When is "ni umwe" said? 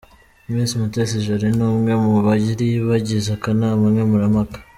1.57-1.91